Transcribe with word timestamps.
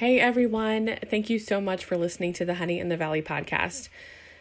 Hey 0.00 0.18
everyone, 0.18 0.96
thank 1.10 1.28
you 1.28 1.38
so 1.38 1.60
much 1.60 1.84
for 1.84 1.94
listening 1.94 2.32
to 2.32 2.46
the 2.46 2.54
Honey 2.54 2.80
in 2.80 2.88
the 2.88 2.96
Valley 2.96 3.20
podcast. 3.20 3.90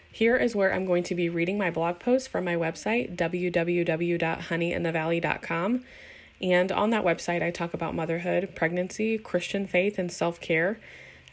Here 0.09 0.37
is 0.37 0.55
where 0.55 0.73
I'm 0.73 0.85
going 0.85 1.03
to 1.03 1.13
be 1.13 1.27
reading 1.27 1.57
my 1.57 1.69
blog 1.69 1.99
post 1.99 2.29
from 2.29 2.45
my 2.45 2.55
website, 2.55 3.17
www.honeyinthevalley.com. 3.17 5.83
And 6.41 6.71
on 6.71 6.89
that 6.91 7.03
website, 7.03 7.43
I 7.43 7.51
talk 7.51 7.73
about 7.73 7.93
motherhood, 7.93 8.55
pregnancy, 8.55 9.17
Christian 9.17 9.67
faith, 9.67 9.99
and 9.99 10.09
self 10.09 10.39
care. 10.39 10.79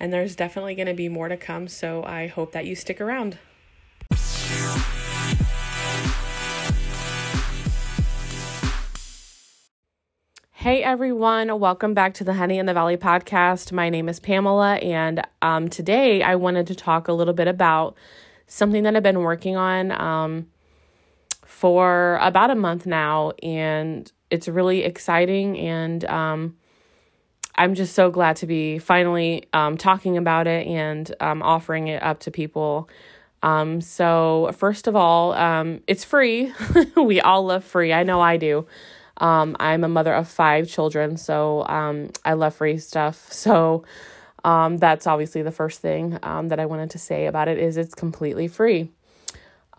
And 0.00 0.12
there's 0.12 0.34
definitely 0.34 0.74
going 0.74 0.88
to 0.88 0.94
be 0.94 1.08
more 1.08 1.28
to 1.28 1.36
come, 1.36 1.68
so 1.68 2.02
I 2.02 2.26
hope 2.26 2.50
that 2.50 2.66
you 2.66 2.74
stick 2.74 3.00
around. 3.00 3.38
Hey 10.66 10.82
everyone, 10.82 11.60
welcome 11.60 11.94
back 11.94 12.14
to 12.14 12.24
the 12.24 12.34
Honey 12.34 12.58
in 12.58 12.66
the 12.66 12.74
Valley 12.74 12.96
podcast. 12.96 13.70
My 13.70 13.88
name 13.88 14.08
is 14.08 14.18
Pamela, 14.18 14.74
and 14.78 15.24
um, 15.40 15.68
today 15.68 16.24
I 16.24 16.34
wanted 16.34 16.66
to 16.66 16.74
talk 16.74 17.06
a 17.06 17.12
little 17.12 17.34
bit 17.34 17.46
about 17.46 17.94
something 18.48 18.82
that 18.82 18.96
I've 18.96 19.02
been 19.04 19.20
working 19.20 19.56
on 19.56 19.92
um, 19.92 20.48
for 21.44 22.18
about 22.20 22.50
a 22.50 22.56
month 22.56 22.84
now, 22.84 23.30
and 23.44 24.10
it's 24.28 24.48
really 24.48 24.82
exciting. 24.82 25.56
And 25.56 26.04
um, 26.06 26.56
I'm 27.54 27.76
just 27.76 27.94
so 27.94 28.10
glad 28.10 28.34
to 28.38 28.46
be 28.48 28.80
finally 28.80 29.44
um, 29.52 29.76
talking 29.76 30.16
about 30.16 30.48
it 30.48 30.66
and 30.66 31.14
um, 31.20 31.44
offering 31.44 31.86
it 31.86 32.02
up 32.02 32.18
to 32.22 32.32
people. 32.32 32.88
Um, 33.40 33.80
so, 33.80 34.50
first 34.56 34.88
of 34.88 34.96
all, 34.96 35.32
it's 35.86 36.02
free. 36.02 36.52
we 36.96 37.20
all 37.20 37.44
love 37.44 37.62
free. 37.62 37.92
I 37.92 38.02
know 38.02 38.20
I 38.20 38.36
do. 38.36 38.66
Um, 39.18 39.56
I'm 39.58 39.84
a 39.84 39.88
mother 39.88 40.14
of 40.14 40.28
five 40.28 40.68
children, 40.68 41.16
so 41.16 41.66
um, 41.66 42.10
I 42.24 42.34
love 42.34 42.54
free 42.54 42.78
stuff. 42.78 43.32
So 43.32 43.84
um, 44.44 44.76
that's 44.76 45.06
obviously 45.06 45.42
the 45.42 45.50
first 45.50 45.80
thing 45.80 46.18
um, 46.22 46.48
that 46.48 46.60
I 46.60 46.66
wanted 46.66 46.90
to 46.90 46.98
say 46.98 47.26
about 47.26 47.48
it 47.48 47.58
is 47.58 47.76
it's 47.76 47.94
completely 47.94 48.46
free. 48.48 48.90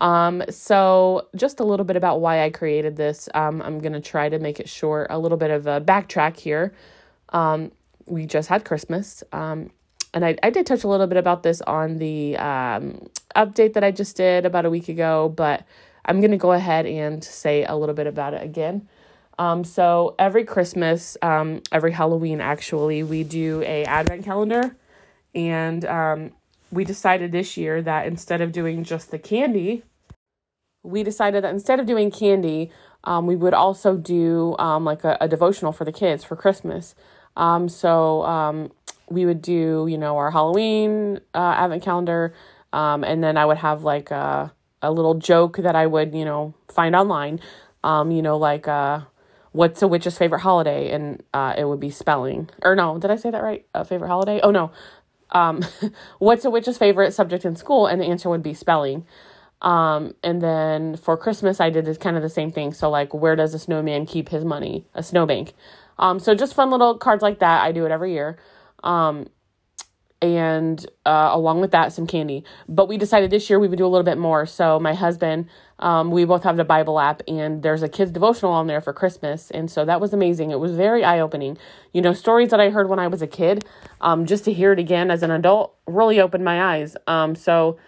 Um, 0.00 0.42
so 0.50 1.28
just 1.34 1.60
a 1.60 1.64
little 1.64 1.84
bit 1.84 1.96
about 1.96 2.20
why 2.20 2.44
I 2.44 2.50
created 2.50 2.96
this. 2.96 3.28
Um, 3.34 3.62
I'm 3.62 3.80
gonna 3.80 4.00
try 4.00 4.28
to 4.28 4.38
make 4.38 4.60
it 4.60 4.68
short. 4.68 5.08
A 5.10 5.18
little 5.18 5.38
bit 5.38 5.50
of 5.50 5.66
a 5.66 5.80
backtrack 5.80 6.36
here. 6.36 6.74
Um, 7.30 7.72
we 8.06 8.26
just 8.26 8.48
had 8.48 8.64
Christmas. 8.64 9.22
Um, 9.32 9.70
and 10.14 10.24
I, 10.24 10.36
I 10.42 10.50
did 10.50 10.66
touch 10.66 10.84
a 10.84 10.88
little 10.88 11.06
bit 11.06 11.18
about 11.18 11.42
this 11.42 11.60
on 11.62 11.98
the 11.98 12.36
um, 12.38 13.08
update 13.36 13.74
that 13.74 13.84
I 13.84 13.90
just 13.90 14.16
did 14.16 14.46
about 14.46 14.64
a 14.64 14.70
week 14.70 14.88
ago, 14.88 15.28
but 15.28 15.64
I'm 16.04 16.20
going 16.20 16.30
to 16.30 16.38
go 16.38 16.52
ahead 16.52 16.86
and 16.86 17.22
say 17.22 17.64
a 17.64 17.76
little 17.76 17.94
bit 17.94 18.06
about 18.06 18.34
it 18.34 18.42
again. 18.42 18.88
Um, 19.38 19.62
so 19.62 20.16
every 20.18 20.44
Christmas, 20.44 21.16
um, 21.22 21.62
every 21.70 21.92
Halloween, 21.92 22.40
actually, 22.40 23.02
we 23.02 23.22
do 23.22 23.62
a 23.62 23.84
advent 23.84 24.24
calendar, 24.24 24.76
and 25.34 25.84
um, 25.84 26.32
we 26.72 26.84
decided 26.84 27.30
this 27.30 27.56
year 27.56 27.80
that 27.82 28.06
instead 28.06 28.40
of 28.40 28.50
doing 28.50 28.82
just 28.82 29.10
the 29.10 29.18
candy, 29.18 29.84
we 30.82 31.02
decided 31.02 31.44
that 31.44 31.50
instead 31.54 31.78
of 31.78 31.86
doing 31.86 32.10
candy, 32.10 32.70
um, 33.04 33.26
we 33.26 33.36
would 33.36 33.54
also 33.54 33.96
do 33.96 34.56
um, 34.58 34.84
like 34.84 35.04
a, 35.04 35.16
a, 35.20 35.28
devotional 35.28 35.72
for 35.72 35.84
the 35.84 35.92
kids 35.92 36.24
for 36.24 36.34
Christmas. 36.34 36.94
Um, 37.36 37.68
so 37.68 38.24
um, 38.24 38.72
we 39.08 39.24
would 39.24 39.40
do, 39.40 39.86
you 39.88 39.96
know, 39.96 40.16
our 40.16 40.30
Halloween 40.30 41.20
uh, 41.32 41.54
advent 41.56 41.84
calendar, 41.84 42.34
um, 42.72 43.04
and 43.04 43.22
then 43.22 43.36
I 43.36 43.46
would 43.46 43.58
have 43.58 43.84
like 43.84 44.10
a, 44.10 44.52
a 44.82 44.90
little 44.90 45.14
joke 45.14 45.58
that 45.58 45.76
I 45.76 45.86
would, 45.86 46.14
you 46.14 46.24
know, 46.24 46.54
find 46.68 46.96
online. 46.96 47.40
Um, 47.84 48.10
you 48.10 48.22
know, 48.22 48.36
like 48.36 48.66
uh, 48.66 49.02
what's 49.52 49.82
a 49.82 49.88
witch's 49.88 50.18
favorite 50.18 50.40
holiday? 50.40 50.90
And 50.90 51.22
uh, 51.34 51.54
it 51.56 51.64
would 51.64 51.80
be 51.80 51.90
spelling. 51.90 52.50
Or 52.62 52.74
no 52.74 52.98
did 52.98 53.10
i 53.10 53.16
say 53.16 53.30
that 53.30 53.42
right? 53.42 53.66
A 53.74 53.84
favorite 53.84 54.08
holiday? 54.08 54.40
Oh 54.42 54.50
no. 54.50 54.70
Um, 55.30 55.64
what's 56.18 56.44
a 56.44 56.50
witch's 56.50 56.78
favorite 56.78 57.12
subject 57.12 57.44
in 57.44 57.56
school? 57.56 57.86
And 57.86 58.00
the 58.00 58.06
answer 58.06 58.28
would 58.28 58.42
be 58.42 58.54
spelling. 58.54 59.06
Um, 59.60 60.14
and 60.22 60.40
then 60.40 60.96
for 60.96 61.16
christmas 61.16 61.58
i 61.58 61.68
did 61.68 61.84
this 61.84 61.98
kind 61.98 62.16
of 62.16 62.22
the 62.22 62.28
same 62.28 62.52
thing. 62.52 62.72
So 62.72 62.90
like 62.90 63.12
where 63.12 63.36
does 63.36 63.54
a 63.54 63.58
snowman 63.58 64.06
keep 64.06 64.28
his 64.28 64.44
money? 64.44 64.86
A 64.94 65.02
snowbank. 65.02 65.54
Um, 65.98 66.20
so 66.20 66.34
just 66.34 66.54
fun 66.54 66.70
little 66.70 66.96
cards 66.96 67.22
like 67.22 67.40
that. 67.40 67.62
I 67.62 67.72
do 67.72 67.84
it 67.84 67.90
every 67.90 68.12
year. 68.12 68.38
Um, 68.84 69.28
and 70.20 70.84
uh, 71.06 71.30
along 71.32 71.60
with 71.60 71.70
that 71.70 71.92
some 71.92 72.06
candy. 72.06 72.44
But 72.68 72.88
we 72.88 72.98
decided 72.98 73.30
this 73.30 73.48
year 73.48 73.58
we 73.58 73.68
would 73.68 73.78
do 73.78 73.86
a 73.86 73.88
little 73.88 74.04
bit 74.04 74.18
more. 74.18 74.46
So 74.46 74.80
my 74.80 74.94
husband 74.94 75.46
um, 75.80 76.10
we 76.10 76.24
both 76.24 76.42
have 76.42 76.56
the 76.56 76.64
bible 76.64 76.98
app 76.98 77.22
and 77.28 77.62
there's 77.62 77.84
a 77.84 77.88
kids 77.88 78.10
devotional 78.10 78.52
on 78.52 78.66
there 78.66 78.80
for 78.80 78.92
christmas. 78.92 79.50
And 79.50 79.70
so 79.70 79.84
that 79.84 80.00
was 80.00 80.12
amazing. 80.12 80.50
It 80.50 80.58
was 80.58 80.72
very 80.72 81.04
eye-opening. 81.04 81.56
You 81.92 82.02
know 82.02 82.12
stories 82.12 82.50
that 82.50 82.60
i 82.60 82.70
heard 82.70 82.88
when 82.88 82.98
i 82.98 83.06
was 83.06 83.22
a 83.22 83.26
kid 83.26 83.64
um, 84.00 84.26
just 84.26 84.44
to 84.44 84.52
hear 84.52 84.72
it 84.72 84.78
again 84.78 85.10
as 85.10 85.22
an 85.22 85.30
adult 85.30 85.76
really 85.86 86.20
opened 86.20 86.44
my 86.44 86.76
eyes. 86.76 86.96
Um, 87.06 87.36
so 87.36 87.78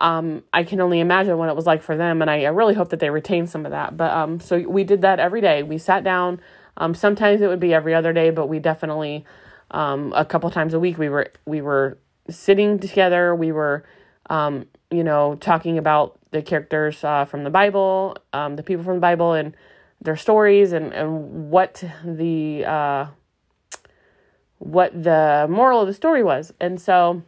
um, 0.00 0.42
i 0.54 0.64
can 0.64 0.80
only 0.80 1.00
imagine 1.00 1.36
what 1.36 1.50
it 1.50 1.56
was 1.56 1.66
like 1.66 1.82
for 1.82 1.96
them 1.96 2.22
and 2.22 2.30
i, 2.30 2.42
I 2.44 2.48
really 2.48 2.74
hope 2.74 2.88
that 2.90 3.00
they 3.00 3.10
retain 3.10 3.46
some 3.46 3.66
of 3.66 3.72
that. 3.72 3.96
But 3.96 4.10
um, 4.12 4.40
so 4.40 4.58
we 4.58 4.84
did 4.84 5.02
that 5.02 5.20
every 5.20 5.42
day. 5.42 5.62
We 5.62 5.76
sat 5.76 6.02
down. 6.02 6.40
Um, 6.78 6.94
sometimes 6.94 7.42
it 7.42 7.48
would 7.48 7.60
be 7.60 7.74
every 7.74 7.94
other 7.94 8.14
day 8.14 8.30
but 8.30 8.46
we 8.46 8.58
definitely 8.58 9.26
um, 9.72 10.12
a 10.14 10.24
couple 10.24 10.50
times 10.50 10.74
a 10.74 10.80
week 10.80 10.98
we 10.98 11.08
were 11.08 11.30
we 11.46 11.60
were 11.60 11.98
sitting 12.30 12.78
together. 12.78 13.34
We 13.34 13.52
were 13.52 13.84
um, 14.30 14.66
you 14.90 15.04
know 15.04 15.36
talking 15.36 15.78
about 15.78 16.18
the 16.30 16.42
characters 16.42 17.04
uh, 17.04 17.24
from 17.24 17.44
the 17.44 17.50
bible 17.50 18.16
um, 18.32 18.56
the 18.56 18.62
people 18.62 18.84
from 18.84 18.94
the 18.94 19.00
bible 19.00 19.34
and 19.34 19.54
their 20.00 20.16
stories 20.16 20.72
and, 20.72 20.92
and 20.92 21.50
what 21.50 21.84
the 22.04 22.64
uh, 22.64 23.06
what 24.58 24.92
the 25.02 25.46
moral 25.48 25.80
of 25.80 25.86
the 25.86 25.94
story 25.94 26.22
was. 26.22 26.52
And 26.60 26.80
so 26.80 27.22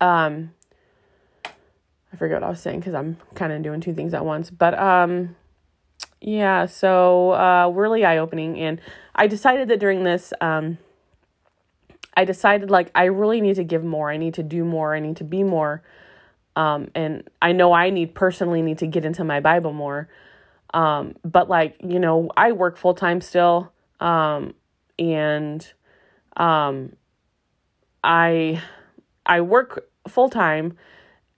um 0.00 0.52
i 1.44 2.16
forget 2.16 2.40
what 2.40 2.46
i 2.46 2.50
was 2.50 2.60
saying 2.60 2.80
because 2.80 2.92
i'm 2.92 3.16
kind 3.36 3.52
of 3.52 3.62
doing 3.62 3.80
two 3.80 3.94
things 3.94 4.14
at 4.14 4.24
once. 4.24 4.50
But 4.50 4.78
um 4.78 5.36
yeah 6.20 6.66
so 6.66 7.32
uh 7.32 7.70
really 7.74 8.04
eye-opening. 8.04 8.58
And 8.58 8.80
i 9.14 9.26
decided 9.26 9.68
that 9.68 9.78
during 9.78 10.04
this 10.04 10.32
um 10.40 10.78
I 12.14 12.24
decided 12.24 12.70
like 12.70 12.90
I 12.94 13.04
really 13.04 13.40
need 13.40 13.56
to 13.56 13.64
give 13.64 13.84
more. 13.84 14.10
I 14.10 14.16
need 14.16 14.34
to 14.34 14.42
do 14.42 14.64
more. 14.64 14.94
I 14.94 15.00
need 15.00 15.16
to 15.16 15.24
be 15.24 15.42
more. 15.42 15.82
Um, 16.56 16.90
and 16.94 17.28
I 17.40 17.52
know 17.52 17.72
I 17.72 17.90
need 17.90 18.14
personally 18.14 18.62
need 18.62 18.78
to 18.78 18.86
get 18.86 19.04
into 19.04 19.24
my 19.24 19.40
Bible 19.40 19.72
more. 19.72 20.08
Um, 20.74 21.14
but 21.24 21.48
like, 21.48 21.76
you 21.82 21.98
know, 21.98 22.30
I 22.36 22.52
work 22.52 22.76
full 22.76 22.94
time 22.94 23.20
still. 23.20 23.72
Um, 24.00 24.54
and 24.98 25.72
um, 26.36 26.96
I 28.02 28.62
I 29.24 29.40
work 29.40 29.88
full 30.08 30.28
time 30.28 30.76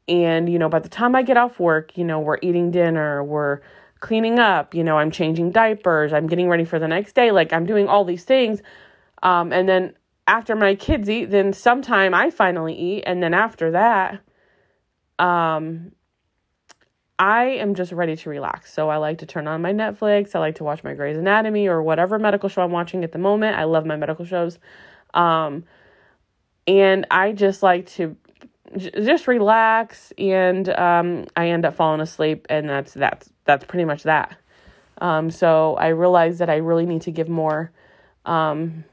and 0.08 0.48
you 0.48 0.58
know, 0.58 0.68
by 0.68 0.78
the 0.78 0.88
time 0.88 1.14
I 1.14 1.22
get 1.22 1.36
off 1.36 1.60
work, 1.60 1.96
you 1.96 2.04
know, 2.04 2.20
we're 2.20 2.38
eating 2.42 2.70
dinner, 2.70 3.22
we're 3.22 3.60
cleaning 4.00 4.38
up, 4.38 4.74
you 4.74 4.82
know, 4.82 4.98
I'm 4.98 5.10
changing 5.10 5.52
diapers, 5.52 6.12
I'm 6.12 6.26
getting 6.26 6.48
ready 6.48 6.64
for 6.64 6.78
the 6.78 6.88
next 6.88 7.14
day, 7.14 7.30
like 7.30 7.52
I'm 7.52 7.66
doing 7.66 7.88
all 7.88 8.04
these 8.04 8.24
things. 8.24 8.60
Um, 9.22 9.52
and 9.52 9.68
then 9.68 9.94
after 10.26 10.54
my 10.54 10.74
kids 10.74 11.10
eat, 11.10 11.26
then 11.26 11.52
sometime 11.52 12.14
I 12.14 12.30
finally 12.30 12.74
eat, 12.74 13.04
and 13.06 13.22
then 13.22 13.34
after 13.34 13.72
that, 13.72 14.20
um, 15.18 15.92
I 17.18 17.44
am 17.44 17.74
just 17.74 17.92
ready 17.92 18.16
to 18.16 18.30
relax. 18.30 18.72
So 18.72 18.88
I 18.88 18.96
like 18.96 19.18
to 19.18 19.26
turn 19.26 19.46
on 19.46 19.62
my 19.62 19.72
Netflix. 19.72 20.34
I 20.34 20.40
like 20.40 20.56
to 20.56 20.64
watch 20.64 20.82
my 20.82 20.94
Grey's 20.94 21.16
Anatomy 21.16 21.68
or 21.68 21.82
whatever 21.82 22.18
medical 22.18 22.48
show 22.48 22.62
I'm 22.62 22.72
watching 22.72 23.04
at 23.04 23.12
the 23.12 23.18
moment. 23.18 23.56
I 23.56 23.64
love 23.64 23.86
my 23.86 23.96
medical 23.96 24.24
shows. 24.24 24.58
Um, 25.14 25.64
and 26.66 27.06
I 27.10 27.32
just 27.32 27.62
like 27.62 27.86
to 27.90 28.16
j- 28.76 28.90
just 28.90 29.28
relax 29.28 30.12
and 30.18 30.68
um, 30.68 31.26
I 31.36 31.50
end 31.50 31.64
up 31.64 31.74
falling 31.74 32.00
asleep 32.00 32.46
and 32.48 32.68
that's 32.68 32.94
that's 32.94 33.30
that's 33.44 33.64
pretty 33.64 33.84
much 33.84 34.04
that. 34.04 34.36
Um, 34.98 35.30
so 35.30 35.74
I 35.76 35.88
realized 35.88 36.38
that 36.38 36.50
I 36.50 36.56
really 36.56 36.86
need 36.86 37.02
to 37.02 37.10
give 37.10 37.28
more 37.28 37.72
um, 38.24 38.84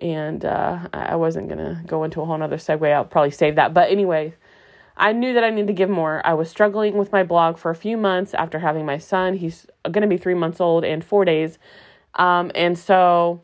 and 0.00 0.44
uh, 0.44 0.88
I 0.92 1.16
wasn't 1.16 1.48
gonna 1.48 1.82
go 1.86 2.04
into 2.04 2.20
a 2.20 2.24
whole 2.24 2.38
nother 2.38 2.56
segue. 2.56 2.92
I'll 2.92 3.04
probably 3.04 3.30
save 3.30 3.56
that. 3.56 3.74
But 3.74 3.90
anyway, 3.90 4.34
I 4.96 5.12
knew 5.12 5.34
that 5.34 5.44
I 5.44 5.50
needed 5.50 5.68
to 5.68 5.72
give 5.72 5.90
more. 5.90 6.22
I 6.24 6.34
was 6.34 6.48
struggling 6.48 6.96
with 6.96 7.12
my 7.12 7.22
blog 7.22 7.58
for 7.58 7.70
a 7.70 7.74
few 7.74 7.96
months 7.96 8.34
after 8.34 8.58
having 8.58 8.86
my 8.86 8.98
son. 8.98 9.34
He's 9.34 9.66
gonna 9.90 10.06
be 10.06 10.16
three 10.16 10.34
months 10.34 10.60
old 10.60 10.84
in 10.84 11.02
four 11.02 11.24
days, 11.24 11.58
um, 12.14 12.50
and 12.54 12.78
so 12.78 13.42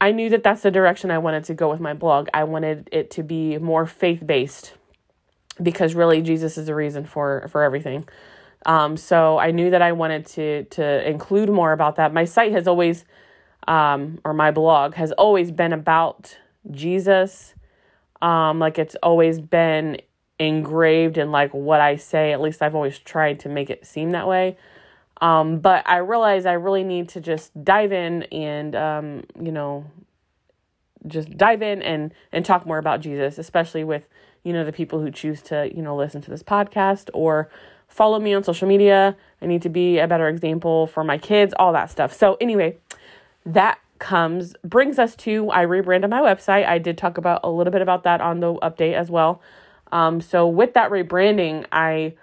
I 0.00 0.12
knew 0.12 0.28
that 0.30 0.42
that's 0.42 0.62
the 0.62 0.70
direction 0.70 1.10
I 1.10 1.18
wanted 1.18 1.44
to 1.44 1.54
go 1.54 1.70
with 1.70 1.80
my 1.80 1.94
blog. 1.94 2.28
I 2.34 2.44
wanted 2.44 2.88
it 2.92 3.10
to 3.12 3.22
be 3.22 3.58
more 3.58 3.86
faith 3.86 4.26
based 4.26 4.74
because 5.62 5.94
really 5.94 6.20
Jesus 6.22 6.58
is 6.58 6.66
the 6.66 6.74
reason 6.74 7.04
for 7.04 7.48
for 7.50 7.62
everything. 7.62 8.06
Um, 8.66 8.96
so 8.96 9.38
I 9.38 9.52
knew 9.52 9.70
that 9.70 9.82
I 9.82 9.92
wanted 9.92 10.26
to 10.26 10.64
to 10.64 11.08
include 11.08 11.48
more 11.48 11.72
about 11.72 11.96
that. 11.96 12.12
My 12.12 12.24
site 12.24 12.52
has 12.52 12.66
always 12.66 13.04
um, 13.66 14.18
or 14.24 14.32
my 14.32 14.50
blog 14.50 14.94
has 14.94 15.12
always 15.12 15.50
been 15.50 15.72
about 15.72 16.36
Jesus. 16.70 17.54
Um, 18.22 18.58
like 18.58 18.78
it's 18.78 18.96
always 19.02 19.40
been 19.40 19.98
engraved 20.38 21.18
in 21.18 21.30
like 21.30 21.52
what 21.52 21.80
I 21.80 21.96
say. 21.96 22.32
At 22.32 22.40
least 22.40 22.62
I've 22.62 22.74
always 22.74 22.98
tried 22.98 23.40
to 23.40 23.48
make 23.48 23.70
it 23.70 23.86
seem 23.86 24.10
that 24.10 24.26
way. 24.28 24.56
Um, 25.20 25.60
but 25.60 25.88
I 25.88 25.98
realize 25.98 26.44
I 26.44 26.52
really 26.52 26.84
need 26.84 27.08
to 27.10 27.20
just 27.20 27.52
dive 27.64 27.92
in 27.92 28.24
and, 28.24 28.76
um, 28.76 29.24
you 29.40 29.50
know, 29.50 29.86
just 31.06 31.36
dive 31.36 31.62
in 31.62 31.82
and 31.82 32.12
and 32.32 32.44
talk 32.44 32.66
more 32.66 32.78
about 32.78 33.00
Jesus, 33.00 33.38
especially 33.38 33.84
with 33.84 34.08
you 34.42 34.52
know 34.52 34.64
the 34.64 34.72
people 34.72 35.00
who 35.00 35.10
choose 35.10 35.42
to 35.42 35.70
you 35.74 35.82
know 35.82 35.96
listen 35.96 36.20
to 36.22 36.30
this 36.30 36.42
podcast 36.42 37.10
or 37.14 37.48
follow 37.88 38.18
me 38.18 38.34
on 38.34 38.42
social 38.42 38.68
media. 38.68 39.16
I 39.40 39.46
need 39.46 39.62
to 39.62 39.68
be 39.68 39.98
a 39.98 40.08
better 40.08 40.28
example 40.28 40.86
for 40.86 41.04
my 41.04 41.18
kids, 41.18 41.54
all 41.58 41.72
that 41.72 41.90
stuff. 41.90 42.12
So 42.12 42.36
anyway, 42.40 42.76
that 43.46 43.78
comes 43.98 44.54
brings 44.62 44.98
us 44.98 45.16
to 45.16 45.48
I 45.50 45.62
rebranded 45.62 46.10
my 46.10 46.20
website. 46.20 46.66
I 46.66 46.78
did 46.78 46.98
talk 46.98 47.16
about 47.16 47.40
a 47.44 47.50
little 47.50 47.70
bit 47.70 47.80
about 47.80 48.04
that 48.04 48.20
on 48.20 48.40
the 48.40 48.54
update 48.56 48.94
as 48.94 49.10
well. 49.10 49.40
Um, 49.92 50.20
so 50.20 50.46
with 50.48 50.74
that 50.74 50.90
rebranding, 50.90 51.64
I 51.72 52.14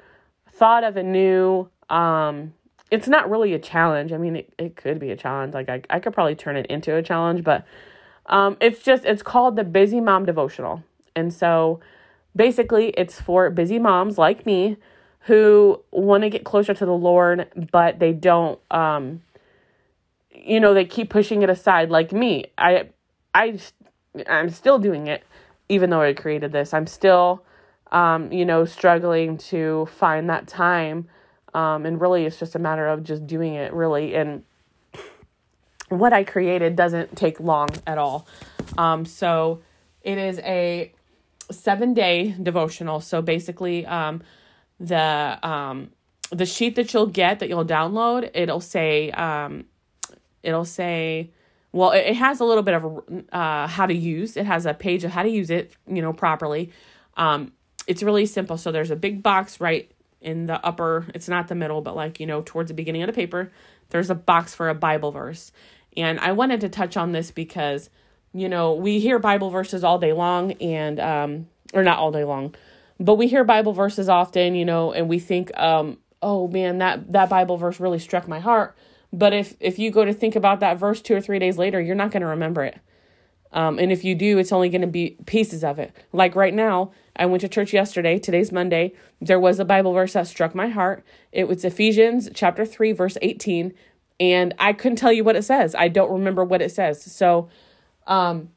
thought 0.52 0.84
of 0.84 0.98
a 0.98 1.04
new 1.04 1.70
um, 1.90 2.54
it's 2.92 3.08
not 3.08 3.30
really 3.30 3.54
a 3.54 3.60
challenge. 3.60 4.14
I 4.14 4.18
mean, 4.18 4.36
it, 4.36 4.54
it 4.60 4.75
could 4.75 5.00
be 5.00 5.10
a 5.10 5.16
challenge. 5.16 5.54
Like 5.54 5.70
I, 5.70 5.81
I 5.90 6.00
could 6.00 6.14
probably 6.14 6.36
turn 6.36 6.58
it 6.58 6.68
into 6.68 6.96
a 6.96 7.02
challenge, 7.02 7.44
but 7.44 7.66
um, 8.28 8.58
it's 8.62 8.84
just 8.84 9.06
it's 9.06 9.24
called 9.24 9.56
the 9.56 9.64
Busy 9.64 10.00
Mom 10.00 10.25
Devotional. 10.25 10.84
And 11.16 11.34
so 11.34 11.80
basically 12.36 12.90
it's 12.90 13.20
for 13.20 13.50
busy 13.50 13.80
moms 13.80 14.18
like 14.18 14.46
me 14.46 14.78
who 15.22 15.81
want 15.92 16.24
to 16.24 16.30
get 16.30 16.44
closer 16.44 16.74
to 16.74 16.86
the 16.86 16.94
Lord, 16.94 17.48
but 17.72 18.00
they 18.00 18.14
don't 18.14 18.60
um 18.72 19.22
you 20.44 20.60
know, 20.60 20.74
they 20.74 20.86
keep 20.86 21.10
pushing 21.10 21.42
it 21.42 21.50
aside 21.50 21.90
like 21.90 22.12
me. 22.12 22.45
I 22.57 22.90
I 23.34 23.60
I'm 24.28 24.50
still 24.50 24.78
doing 24.80 25.07
it 25.07 25.24
even 25.69 25.90
though 25.90 26.01
I 26.01 26.13
created 26.13 26.51
this. 26.51 26.74
I'm 26.74 26.88
still 26.88 27.44
um 27.92 28.31
you 28.31 28.45
know, 28.45 28.66
struggling 28.66 29.38
to 29.50 29.88
find 29.98 30.30
that 30.30 30.48
time. 30.48 31.07
Um 31.54 31.86
and 31.86 32.00
really 32.00 32.25
it's 32.25 32.40
just 32.40 32.56
a 32.56 32.60
matter 32.60 32.88
of 32.88 33.04
just 33.04 33.25
doing 33.25 33.54
it 33.56 33.74
really 33.74 34.16
and 34.16 34.44
what 35.90 36.13
I 36.13 36.24
created 36.24 36.75
doesn't 36.75 37.16
take 37.16 37.39
long 37.39 37.69
at 37.88 37.98
all. 37.98 38.28
Um 38.78 39.06
so 39.06 39.62
it 40.01 40.18
is 40.18 40.39
a 40.39 40.92
7 41.51 41.94
day 41.94 42.36
devotional. 42.42 43.00
So 43.00 43.22
basically 43.22 43.86
um 43.86 44.22
the 44.80 45.39
um 45.42 45.92
the 46.31 46.46
sheet 46.46 46.75
that 46.75 46.94
you'll 46.94 47.06
get 47.06 47.39
that 47.39 47.48
you'll 47.48 47.66
download, 47.66 48.30
it'll 48.34 48.60
say 48.60 49.12
um 49.12 49.66
it'll 50.44 50.66
say 50.66 51.31
well 51.72 51.92
it, 51.92 52.13
has 52.16 52.40
a 52.40 52.45
little 52.45 52.63
bit 52.63 52.75
of 52.75 53.04
uh 53.31 53.68
how 53.68 53.86
to 53.86 53.94
use. 53.94 54.38
It 54.38 54.45
has 54.45 54.66
a 54.66 54.74
page 54.74 55.04
of 55.04 55.12
how 55.12 55.24
to 55.24 55.30
use 55.30 55.50
it, 55.50 55.74
you 55.88 56.01
know, 56.01 56.13
properly. 56.13 56.72
Um 57.18 57.54
it's 57.88 58.04
really 58.04 58.25
simple. 58.25 58.57
So 58.57 58.72
there's 58.72 58.92
a 58.92 58.95
big 58.95 59.24
box 59.24 59.60
right 59.60 59.92
in 60.22 60.45
the 60.45 60.66
upper, 60.66 61.06
it's 61.13 61.28
not 61.28 61.50
the 61.50 61.56
middle, 61.56 61.81
but 61.81 61.95
like, 61.95 62.19
you 62.19 62.25
know, 62.25 62.42
towards 62.45 62.69
the 62.69 62.74
beginning 62.74 63.04
of 63.04 63.07
the 63.07 63.13
paper, 63.13 63.51
there's 63.90 64.10
a 64.10 64.16
box 64.16 64.56
for 64.56 64.69
a 64.69 64.75
Bible 64.75 65.12
verse. 65.12 65.51
And 65.98 66.19
I 66.19 66.31
wanted 66.31 66.62
to 66.62 66.69
touch 66.69 66.96
on 66.96 67.12
this 67.12 67.30
because, 67.30 67.89
you 68.34 68.48
know, 68.48 68.74
we 68.74 69.00
hear 69.00 69.19
Bible 69.19 69.50
verses 69.50 69.84
all 69.84 70.00
day 70.00 70.13
long 70.13 70.54
and 70.54 71.00
um 71.00 71.48
or 71.74 71.84
not 71.84 71.98
all 71.98 72.12
day 72.12 72.24
long, 72.24 72.56
but 73.00 73.16
we 73.16 73.28
hear 73.28 73.44
Bible 73.44 73.74
verses 73.74 74.07
often, 74.07 74.56
you 74.56 74.66
know, 74.66 74.94
and 74.94 75.10
we 75.10 75.19
think, 75.19 75.56
um, 75.57 75.98
oh 76.22 76.48
man, 76.48 76.78
that 76.78 77.12
that 77.12 77.30
Bible 77.30 77.57
verse 77.57 77.80
really 77.80 78.00
struck 78.00 78.28
my 78.28 78.39
heart. 78.39 78.75
But 79.13 79.31
if 79.31 79.56
if 79.60 79.77
you 79.77 79.92
go 79.92 80.04
to 80.04 80.13
think 80.13 80.36
about 80.36 80.60
that 80.60 80.80
verse 80.80 81.01
two 81.01 81.15
or 81.15 81.21
three 81.21 81.39
days 81.39 81.57
later, 81.57 81.80
you're 81.80 81.95
not 81.95 82.12
going 82.12 82.21
to 82.21 82.27
remember 82.27 82.63
it. 82.63 82.80
Um, 83.54 83.77
and 83.77 83.92
if 83.92 84.04
you 84.04 84.15
do, 84.15 84.39
it's 84.39 84.51
only 84.51 84.69
going 84.69 84.81
to 84.81 84.88
be 84.88 85.15
pieces 85.27 85.63
of 85.63 85.77
it. 85.77 85.95
Like 86.12 86.36
right 86.36 86.54
now, 86.54 86.92
I 87.15 87.27
went 87.27 87.42
to 87.42 87.48
church 87.48 87.71
yesterday. 87.71 88.18
Today's 88.18 88.51
Monday. 88.51 88.94
There 89.21 89.39
was 89.39 89.60
a 89.60 89.65
Bible 89.65 89.94
verse 89.94 90.13
that 90.13 90.25
struck 90.25 90.56
my 90.56 90.69
heart. 90.69 91.06
It 91.31 91.48
was 91.48 91.63
Ephesians 91.63 92.30
chapter 92.33 92.65
3, 92.65 92.94
verse 92.94 93.15
18. 93.21 93.71
And 94.19 94.56
I 94.57 94.74
couldn't 94.74 94.95
tell 94.95 95.13
you 95.13 95.24
what 95.24 95.36
it 95.36 95.44
says. 95.44 95.75
I 95.75 95.88
don't 95.88 96.12
remember 96.12 96.44
what 96.44 96.63
it 96.63 96.71
says. 96.71 97.04
So, 97.04 97.50
um, 98.07 98.50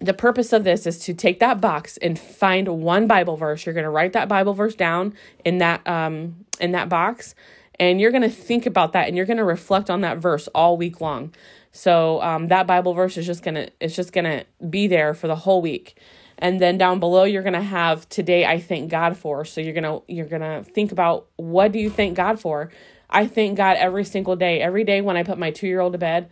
the 0.00 0.14
purpose 0.14 0.52
of 0.52 0.64
this 0.64 0.86
is 0.86 0.98
to 1.00 1.14
take 1.14 1.40
that 1.40 1.60
box 1.60 1.96
and 1.98 2.18
find 2.18 2.68
one 2.68 3.06
Bible 3.06 3.36
verse. 3.36 3.64
You're 3.64 3.74
going 3.74 3.84
to 3.84 3.90
write 3.90 4.12
that 4.14 4.28
Bible 4.28 4.54
verse 4.54 4.74
down 4.74 5.14
in 5.44 5.58
that 5.58 5.86
um 5.86 6.46
in 6.58 6.72
that 6.72 6.88
box 6.88 7.34
and 7.80 8.00
you're 8.00 8.12
going 8.12 8.22
to 8.22 8.30
think 8.30 8.66
about 8.66 8.92
that 8.92 9.08
and 9.08 9.16
you're 9.16 9.26
going 9.26 9.38
to 9.38 9.44
reflect 9.44 9.90
on 9.90 10.02
that 10.02 10.18
verse 10.18 10.46
all 10.48 10.76
week 10.76 11.00
long. 11.00 11.34
So 11.72 12.20
um 12.22 12.48
that 12.48 12.66
Bible 12.68 12.94
verse 12.94 13.16
is 13.16 13.26
just 13.26 13.42
going 13.42 13.54
to 13.56 13.70
it's 13.80 13.96
just 13.96 14.12
going 14.12 14.24
to 14.24 14.44
be 14.68 14.86
there 14.86 15.14
for 15.14 15.26
the 15.26 15.34
whole 15.36 15.62
week. 15.62 15.98
And 16.38 16.60
then 16.60 16.78
down 16.78 17.00
below 17.00 17.24
you're 17.24 17.42
going 17.42 17.54
to 17.54 17.62
have 17.62 18.08
today 18.08 18.44
I 18.44 18.60
thank 18.60 18.90
God 18.90 19.16
for. 19.16 19.44
So 19.44 19.60
you're 19.60 19.72
going 19.72 19.84
to 19.84 20.02
you're 20.12 20.26
going 20.26 20.42
to 20.42 20.62
think 20.70 20.92
about 20.92 21.26
what 21.36 21.72
do 21.72 21.80
you 21.80 21.90
thank 21.90 22.16
God 22.16 22.38
for? 22.38 22.70
I 23.08 23.26
thank 23.26 23.56
God 23.56 23.76
every 23.76 24.04
single 24.04 24.36
day. 24.36 24.60
Every 24.60 24.84
day 24.84 25.00
when 25.00 25.16
I 25.16 25.24
put 25.24 25.36
my 25.36 25.50
2-year-old 25.50 25.94
to 25.94 25.98
bed, 25.98 26.28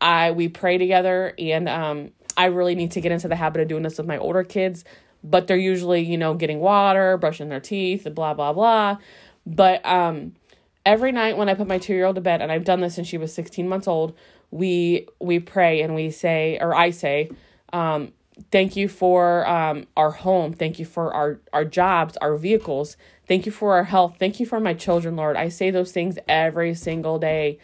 I 0.00 0.30
we 0.32 0.48
pray 0.48 0.78
together 0.78 1.34
and 1.38 1.68
um 1.68 2.12
I 2.36 2.46
really 2.46 2.74
need 2.74 2.92
to 2.92 3.00
get 3.00 3.12
into 3.12 3.28
the 3.28 3.36
habit 3.36 3.60
of 3.62 3.68
doing 3.68 3.82
this 3.82 3.98
with 3.98 4.06
my 4.06 4.18
older 4.18 4.42
kids, 4.42 4.84
but 5.22 5.46
they're 5.46 5.56
usually, 5.56 6.00
you 6.00 6.16
know, 6.16 6.32
getting 6.32 6.60
water, 6.60 7.18
brushing 7.18 7.50
their 7.50 7.60
teeth, 7.60 8.08
blah, 8.14 8.32
blah, 8.32 8.54
blah. 8.54 8.96
But 9.44 9.84
um, 9.84 10.34
every 10.84 11.12
night 11.12 11.36
when 11.36 11.48
I 11.48 11.54
put 11.54 11.66
my 11.66 11.78
two 11.78 11.94
year 11.94 12.06
old 12.06 12.16
to 12.16 12.20
bed, 12.20 12.42
and 12.42 12.50
I've 12.50 12.64
done 12.64 12.80
this 12.80 12.94
since 12.94 13.08
she 13.08 13.18
was 13.18 13.34
16 13.34 13.68
months 13.68 13.88
old, 13.88 14.14
we 14.50 15.08
we 15.20 15.38
pray 15.38 15.82
and 15.82 15.94
we 15.94 16.10
say, 16.10 16.58
or 16.60 16.74
I 16.74 16.90
say, 16.90 17.30
um, 17.72 18.12
thank 18.50 18.76
you 18.76 18.88
for 18.88 19.46
um, 19.48 19.86
our 19.96 20.10
home. 20.10 20.52
Thank 20.52 20.78
you 20.78 20.84
for 20.84 21.12
our, 21.14 21.40
our 21.52 21.64
jobs, 21.64 22.16
our 22.18 22.36
vehicles. 22.36 22.96
Thank 23.26 23.46
you 23.46 23.52
for 23.52 23.74
our 23.74 23.84
health. 23.84 24.16
Thank 24.18 24.40
you 24.40 24.46
for 24.46 24.60
my 24.60 24.74
children, 24.74 25.16
Lord. 25.16 25.36
I 25.36 25.48
say 25.48 25.70
those 25.70 25.92
things 25.92 26.18
every 26.28 26.74
single 26.74 27.18
day. 27.18 27.58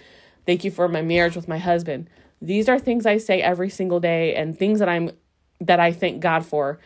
Thank 0.46 0.64
you 0.64 0.70
for 0.70 0.88
my 0.88 1.02
marriage 1.02 1.36
with 1.36 1.48
my 1.48 1.58
husband. 1.58 2.08
These 2.40 2.68
are 2.68 2.78
things 2.78 3.04
I 3.04 3.18
say 3.18 3.42
every 3.42 3.68
single 3.68 4.00
day 4.00 4.34
and 4.34 4.58
things 4.58 4.78
that 4.78 4.88
I'm 4.88 5.10
that 5.60 5.80
I 5.80 5.92
thank 5.92 6.20
God 6.20 6.46
for. 6.46 6.78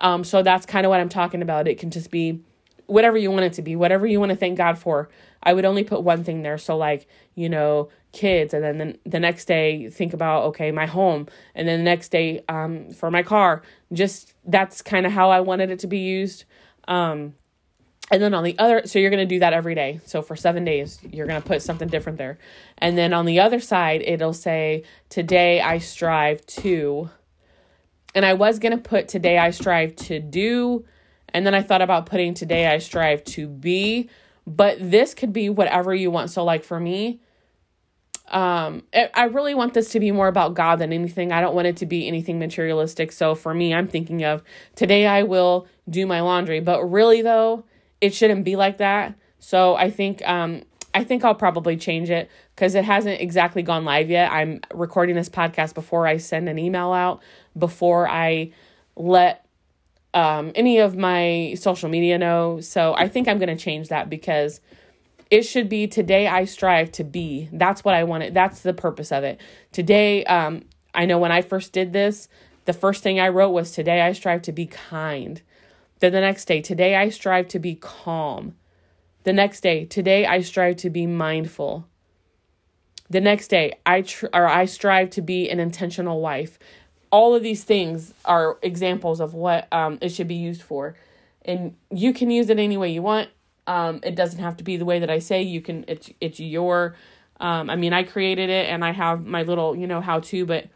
Um, 0.00 0.24
so 0.24 0.42
that's 0.42 0.66
kind 0.66 0.86
of 0.86 0.90
what 0.90 1.00
I'm 1.00 1.10
talking 1.10 1.42
about. 1.42 1.68
It 1.68 1.78
can 1.78 1.90
just 1.90 2.10
be 2.10 2.40
whatever 2.86 3.16
you 3.16 3.30
want 3.30 3.44
it 3.44 3.52
to 3.54 3.62
be, 3.62 3.76
whatever 3.76 4.06
you 4.06 4.18
want 4.18 4.30
to 4.30 4.36
thank 4.36 4.56
God 4.58 4.78
for. 4.78 5.08
I 5.44 5.52
would 5.52 5.64
only 5.64 5.84
put 5.84 6.02
one 6.02 6.24
thing 6.24 6.42
there. 6.42 6.58
So 6.58 6.76
like, 6.76 7.06
you 7.34 7.48
know, 7.48 7.90
kids 8.12 8.54
and 8.54 8.62
then 8.62 8.78
the, 8.78 9.10
the 9.10 9.20
next 9.20 9.44
day 9.46 9.90
think 9.90 10.14
about 10.14 10.44
okay, 10.44 10.70
my 10.70 10.86
home 10.86 11.26
and 11.54 11.66
then 11.66 11.80
the 11.80 11.84
next 11.84 12.10
day 12.10 12.42
um 12.48 12.90
for 12.90 13.10
my 13.10 13.22
car. 13.22 13.62
Just 13.92 14.34
that's 14.44 14.82
kind 14.82 15.06
of 15.06 15.12
how 15.12 15.30
I 15.30 15.40
wanted 15.40 15.70
it 15.70 15.80
to 15.80 15.86
be 15.86 15.98
used. 15.98 16.44
Um 16.88 17.34
and 18.10 18.22
then 18.22 18.34
on 18.34 18.44
the 18.44 18.58
other, 18.58 18.82
so 18.84 18.98
you're 18.98 19.10
going 19.10 19.26
to 19.26 19.34
do 19.34 19.38
that 19.40 19.54
every 19.54 19.74
day. 19.74 20.00
So 20.04 20.20
for 20.20 20.36
seven 20.36 20.64
days, 20.64 21.00
you're 21.10 21.26
going 21.26 21.40
to 21.40 21.46
put 21.46 21.62
something 21.62 21.88
different 21.88 22.18
there. 22.18 22.38
And 22.76 22.98
then 22.98 23.14
on 23.14 23.24
the 23.24 23.40
other 23.40 23.60
side, 23.60 24.02
it'll 24.02 24.34
say, 24.34 24.84
Today 25.08 25.60
I 25.60 25.78
strive 25.78 26.44
to. 26.46 27.08
And 28.14 28.26
I 28.26 28.34
was 28.34 28.58
going 28.58 28.76
to 28.76 28.82
put, 28.82 29.08
Today 29.08 29.38
I 29.38 29.50
strive 29.50 29.96
to 29.96 30.20
do. 30.20 30.84
And 31.30 31.46
then 31.46 31.54
I 31.54 31.62
thought 31.62 31.80
about 31.80 32.06
putting, 32.06 32.34
Today 32.34 32.66
I 32.66 32.78
strive 32.78 33.24
to 33.24 33.48
be. 33.48 34.10
But 34.46 34.78
this 34.78 35.14
could 35.14 35.32
be 35.32 35.48
whatever 35.48 35.94
you 35.94 36.10
want. 36.10 36.30
So, 36.30 36.44
like 36.44 36.64
for 36.64 36.78
me, 36.78 37.20
um 38.28 38.82
i 38.94 39.24
really 39.24 39.52
want 39.52 39.74
this 39.74 39.90
to 39.90 40.00
be 40.00 40.10
more 40.10 40.28
about 40.28 40.54
god 40.54 40.76
than 40.76 40.94
anything 40.94 41.30
i 41.30 41.42
don't 41.42 41.54
want 41.54 41.66
it 41.66 41.76
to 41.76 41.84
be 41.84 42.08
anything 42.08 42.38
materialistic 42.38 43.12
so 43.12 43.34
for 43.34 43.52
me 43.52 43.74
i'm 43.74 43.86
thinking 43.86 44.24
of 44.24 44.42
today 44.74 45.06
i 45.06 45.22
will 45.22 45.66
do 45.90 46.06
my 46.06 46.22
laundry 46.22 46.58
but 46.58 46.82
really 46.84 47.20
though 47.20 47.64
it 48.04 48.12
shouldn't 48.12 48.44
be 48.44 48.54
like 48.54 48.78
that. 48.78 49.14
So 49.38 49.76
I 49.76 49.90
think 49.90 50.26
um 50.28 50.62
I 50.92 51.04
think 51.04 51.24
I'll 51.24 51.34
probably 51.34 51.76
change 51.76 52.10
it 52.10 52.30
because 52.54 52.74
it 52.74 52.84
hasn't 52.84 53.20
exactly 53.20 53.62
gone 53.62 53.84
live 53.84 54.10
yet. 54.10 54.30
I'm 54.30 54.60
recording 54.74 55.16
this 55.16 55.30
podcast 55.30 55.74
before 55.74 56.06
I 56.06 56.18
send 56.18 56.48
an 56.48 56.58
email 56.58 56.92
out, 56.92 57.22
before 57.58 58.06
I 58.08 58.52
let 58.94 59.43
um, 60.14 60.52
any 60.54 60.78
of 60.78 60.96
my 60.96 61.54
social 61.58 61.88
media 61.88 62.16
know. 62.16 62.60
So 62.60 62.94
I 62.94 63.08
think 63.08 63.28
I'm 63.28 63.38
going 63.38 63.54
to 63.54 63.62
change 63.62 63.88
that 63.88 64.08
because 64.08 64.60
it 65.30 65.42
should 65.42 65.68
be 65.68 65.86
today 65.86 66.28
I 66.28 66.44
strive 66.44 66.92
to 66.92 67.04
be. 67.04 67.48
That's 67.52 67.84
what 67.84 67.94
I 67.94 68.04
wanted. 68.04 68.32
That's 68.32 68.60
the 68.60 68.72
purpose 68.72 69.10
of 69.10 69.24
it. 69.24 69.40
Today, 69.72 70.24
um, 70.24 70.62
I 70.94 71.06
know 71.06 71.18
when 71.18 71.32
I 71.32 71.42
first 71.42 71.72
did 71.72 71.92
this, 71.92 72.28
the 72.64 72.72
first 72.72 73.02
thing 73.02 73.18
I 73.18 73.28
wrote 73.28 73.50
was 73.50 73.72
today 73.72 74.00
I 74.00 74.12
strive 74.12 74.42
to 74.42 74.52
be 74.52 74.66
kind. 74.66 75.42
Then 75.98 76.12
the 76.12 76.20
next 76.20 76.44
day, 76.46 76.60
today 76.60 76.94
I 76.94 77.08
strive 77.08 77.48
to 77.48 77.58
be 77.58 77.74
calm. 77.74 78.54
The 79.24 79.32
next 79.32 79.62
day, 79.62 79.84
today 79.84 80.26
I 80.26 80.40
strive 80.42 80.76
to 80.76 80.90
be 80.90 81.06
mindful. 81.06 81.88
The 83.10 83.20
next 83.20 83.48
day, 83.48 83.78
I 83.84 84.02
tr- 84.02 84.26
or 84.32 84.46
I 84.46 84.64
strive 84.64 85.10
to 85.10 85.22
be 85.22 85.48
an 85.50 85.60
intentional 85.60 86.20
wife. 86.20 86.58
All 87.10 87.34
of 87.34 87.42
these 87.42 87.64
things 87.64 88.14
are 88.24 88.58
examples 88.62 89.20
of 89.20 89.34
what 89.34 89.72
um, 89.72 89.98
it 90.00 90.10
should 90.10 90.28
be 90.28 90.34
used 90.34 90.62
for, 90.62 90.96
and 91.44 91.76
you 91.90 92.12
can 92.12 92.30
use 92.30 92.50
it 92.50 92.58
any 92.58 92.76
way 92.76 92.90
you 92.90 93.02
want. 93.02 93.28
Um, 93.66 94.00
it 94.02 94.14
doesn't 94.14 94.40
have 94.40 94.56
to 94.58 94.64
be 94.64 94.76
the 94.76 94.84
way 94.84 94.98
that 94.98 95.10
I 95.10 95.18
say. 95.18 95.42
You 95.42 95.60
can. 95.60 95.84
It's 95.88 96.10
it's 96.20 96.40
your. 96.40 96.96
Um, 97.40 97.68
I 97.68 97.76
mean, 97.76 97.92
I 97.92 98.02
created 98.04 98.50
it, 98.50 98.68
and 98.68 98.84
I 98.84 98.92
have 98.92 99.24
my 99.24 99.42
little 99.42 99.76
you 99.76 99.86
know 99.86 100.00
how 100.00 100.20
to, 100.20 100.46
but 100.46 100.66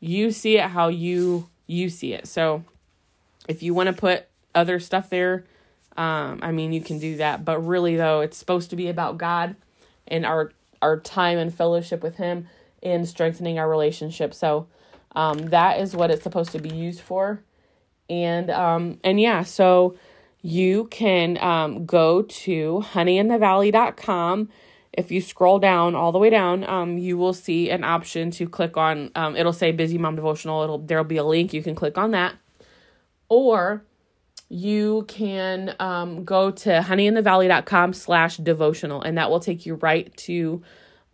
you 0.00 0.30
see 0.30 0.58
it 0.58 0.64
how 0.64 0.88
you 0.88 1.48
you 1.66 1.88
see 1.88 2.12
it. 2.12 2.26
So, 2.26 2.64
if 3.48 3.62
you 3.62 3.74
want 3.74 3.88
to 3.88 3.92
put 3.92 4.26
other 4.54 4.78
stuff 4.78 5.10
there, 5.10 5.44
um, 5.96 6.40
I 6.42 6.50
mean, 6.52 6.72
you 6.72 6.80
can 6.80 6.98
do 6.98 7.16
that. 7.16 7.44
But 7.44 7.60
really, 7.60 7.96
though, 7.96 8.20
it's 8.20 8.36
supposed 8.36 8.70
to 8.70 8.76
be 8.76 8.88
about 8.88 9.18
God 9.18 9.56
and 10.06 10.26
our 10.26 10.52
our 10.82 10.98
time 11.00 11.38
and 11.38 11.54
fellowship 11.54 12.02
with 12.02 12.16
Him 12.16 12.48
and 12.82 13.08
strengthening 13.08 13.58
our 13.58 13.68
relationship. 13.68 14.34
So, 14.34 14.66
Um, 15.14 15.38
that 15.50 15.80
is 15.80 15.94
what 15.94 16.10
it's 16.10 16.22
supposed 16.22 16.52
to 16.52 16.58
be 16.58 16.70
used 16.70 17.00
for. 17.00 17.42
And 18.10 18.50
um, 18.50 18.98
and 19.04 19.20
yeah, 19.20 19.42
so 19.42 19.96
you 20.42 20.86
can 20.90 21.38
um, 21.38 21.86
go 21.86 22.22
to 22.22 22.84
honeyinthevalley.com. 22.92 24.50
If 24.92 25.10
you 25.10 25.20
scroll 25.20 25.58
down 25.58 25.94
all 25.94 26.12
the 26.12 26.18
way 26.18 26.30
down, 26.30 26.64
um, 26.64 26.98
you 26.98 27.16
will 27.16 27.32
see 27.32 27.70
an 27.70 27.82
option 27.82 28.30
to 28.32 28.48
click 28.48 28.76
on. 28.76 29.10
Um, 29.14 29.36
it'll 29.36 29.52
say 29.52 29.72
Busy 29.72 29.98
Mom 29.98 30.16
Devotional. 30.16 30.62
It'll 30.62 30.78
there'll 30.78 31.04
be 31.04 31.16
a 31.16 31.24
link. 31.24 31.52
You 31.52 31.62
can 31.62 31.74
click 31.74 31.96
on 31.96 32.10
that, 32.12 32.34
or 33.28 33.84
you 34.48 35.04
can 35.08 35.74
um, 35.80 36.24
go 36.24 36.50
to 36.50 36.68
honeyinthevalley.com 36.68 37.92
slash 37.92 38.36
devotional 38.36 39.02
and 39.02 39.18
that 39.18 39.30
will 39.30 39.40
take 39.40 39.66
you 39.66 39.74
right 39.74 40.14
to 40.16 40.62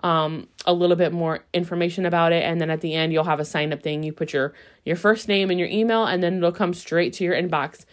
um, 0.03 0.49
a 0.67 0.73
little 0.73 0.97
bit 0.97 1.13
more 1.13 1.45
information 1.53 2.07
about 2.07 2.33
it. 2.33 2.43
And 2.43 2.61
then 2.61 2.71
at 2.71 2.81
the 2.81 2.95
end 2.95 3.13
you'll 3.13 3.25
have 3.25 3.41
a 3.41 3.45
sign 3.45 3.73
up 3.73 3.83
thing. 3.83 4.03
You 4.03 4.13
put 4.13 4.33
your 4.33 4.55
your 4.85 4.97
first 4.97 5.29
name 5.29 5.51
and 5.51 5.59
your 5.59 5.69
email 5.69 6.05
and 6.05 6.23
then 6.23 6.39
it'll 6.39 6.53
come 6.53 6.75
straight 6.75 7.13
to 7.15 7.25
your 7.25 7.35
inbox. 7.35 7.85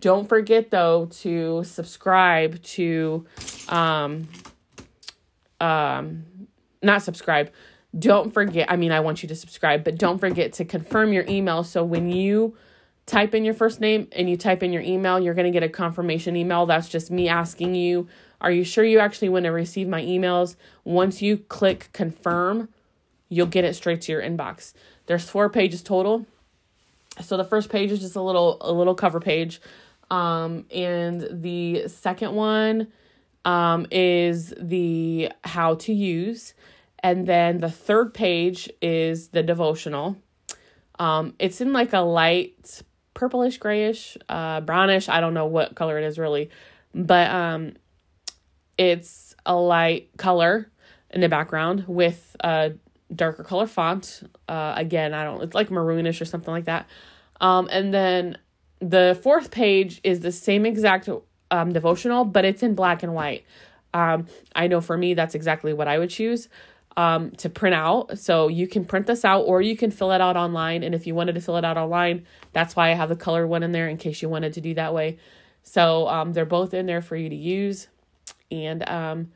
Don't 0.00 0.28
forget 0.28 0.70
though 0.70 1.06
to 1.06 1.64
subscribe 1.64 2.62
to 2.62 3.26
um 3.68 4.28
um 5.60 6.24
not 6.82 7.02
subscribe. 7.02 7.50
Don't 7.98 8.32
forget 8.32 8.70
i 8.70 8.76
mean 8.76 8.92
i 8.92 9.00
want 9.00 9.22
you 9.22 9.28
to 9.28 9.34
subscribe 9.34 9.82
but 9.82 9.96
don't 9.96 10.18
forget 10.18 10.52
to 10.54 10.64
confirm 10.64 11.12
your 11.12 11.24
email. 11.28 11.64
So 11.64 11.82
when 11.84 12.10
you 12.10 12.56
type 13.06 13.34
in 13.34 13.44
your 13.44 13.54
first 13.54 13.80
name 13.80 14.08
and 14.12 14.28
you 14.28 14.36
type 14.36 14.62
in 14.62 14.72
your 14.72 14.82
email, 14.82 15.18
you're 15.18 15.34
going 15.34 15.46
to 15.46 15.52
get 15.52 15.62
a 15.62 15.68
confirmation 15.68 16.36
email. 16.36 16.66
That's 16.66 16.88
just 16.88 17.10
me 17.10 17.28
asking 17.28 17.74
you, 17.76 18.08
are 18.40 18.50
you 18.50 18.64
sure 18.64 18.84
you 18.84 18.98
actually 18.98 19.28
want 19.28 19.44
to 19.44 19.50
receive 19.50 19.88
my 19.88 20.02
emails? 20.02 20.56
Once 20.84 21.22
you 21.22 21.38
click 21.38 21.90
confirm, 21.92 22.68
you'll 23.28 23.46
get 23.46 23.64
it 23.64 23.74
straight 23.74 24.02
to 24.02 24.12
your 24.12 24.22
inbox. 24.22 24.72
There's 25.06 25.28
four 25.28 25.48
pages 25.48 25.82
total. 25.82 26.26
So 27.22 27.36
the 27.36 27.44
first 27.44 27.70
page 27.70 27.90
is 27.90 28.00
just 28.00 28.16
a 28.16 28.20
little 28.20 28.58
a 28.60 28.72
little 28.72 28.94
cover 28.94 29.20
page. 29.20 29.60
Um, 30.10 30.66
and 30.70 31.26
the 31.30 31.88
second 31.88 32.34
one 32.34 32.88
um, 33.44 33.86
is 33.90 34.52
the 34.60 35.32
how 35.42 35.76
to 35.76 35.92
use. 35.92 36.54
And 37.02 37.26
then 37.26 37.58
the 37.60 37.70
third 37.70 38.14
page 38.14 38.70
is 38.82 39.28
the 39.28 39.42
devotional. 39.42 40.16
Um, 40.98 41.34
it's 41.38 41.60
in 41.60 41.72
like 41.72 41.92
a 41.92 42.00
light 42.00 42.82
purplish 43.16 43.56
grayish 43.56 44.18
uh 44.28 44.60
brownish 44.60 45.08
i 45.08 45.20
don't 45.20 45.32
know 45.32 45.46
what 45.46 45.74
color 45.74 45.98
it 45.98 46.04
is 46.04 46.18
really 46.18 46.50
but 46.94 47.30
um 47.30 47.72
it's 48.78 49.34
a 49.44 49.54
light 49.54 50.10
color 50.16 50.70
in 51.10 51.20
the 51.20 51.28
background 51.28 51.84
with 51.86 52.36
a 52.40 52.72
darker 53.14 53.44
color 53.44 53.66
font 53.66 54.28
uh 54.48 54.74
again 54.76 55.14
i 55.14 55.22
don't 55.22 55.42
it's 55.42 55.54
like 55.54 55.68
maroonish 55.68 56.20
or 56.20 56.24
something 56.24 56.52
like 56.52 56.64
that 56.64 56.86
um 57.40 57.68
and 57.70 57.94
then 57.94 58.36
the 58.80 59.18
fourth 59.22 59.50
page 59.50 60.00
is 60.02 60.20
the 60.20 60.32
same 60.32 60.66
exact 60.66 61.08
um 61.50 61.72
devotional 61.72 62.24
but 62.24 62.44
it's 62.44 62.62
in 62.62 62.74
black 62.74 63.04
and 63.04 63.14
white 63.14 63.44
um 63.94 64.26
i 64.56 64.66
know 64.66 64.80
for 64.80 64.98
me 64.98 65.14
that's 65.14 65.36
exactly 65.36 65.72
what 65.72 65.86
i 65.86 65.98
would 65.98 66.10
choose 66.10 66.48
um, 66.96 67.30
to 67.32 67.48
print 67.48 67.74
out. 67.74 68.18
So 68.18 68.48
you 68.48 68.66
can 68.66 68.84
print 68.84 69.06
this 69.06 69.24
out 69.24 69.42
or 69.42 69.60
you 69.60 69.76
can 69.76 69.90
fill 69.90 70.12
it 70.12 70.20
out 70.20 70.36
online. 70.36 70.82
And 70.82 70.94
if 70.94 71.06
you 71.06 71.14
wanted 71.14 71.34
to 71.34 71.40
fill 71.40 71.56
it 71.56 71.64
out 71.64 71.76
online, 71.76 72.26
that's 72.52 72.74
why 72.74 72.90
I 72.90 72.94
have 72.94 73.08
the 73.08 73.16
color 73.16 73.46
one 73.46 73.62
in 73.62 73.72
there 73.72 73.88
in 73.88 73.96
case 73.96 74.22
you 74.22 74.28
wanted 74.28 74.54
to 74.54 74.60
do 74.60 74.74
that 74.74 74.94
way. 74.94 75.18
So 75.62 76.08
um, 76.08 76.32
they're 76.32 76.46
both 76.46 76.72
in 76.74 76.86
there 76.86 77.02
for 77.02 77.16
you 77.16 77.28
to 77.28 77.36
use. 77.36 77.88
And 78.50 78.88
um, 78.88 79.32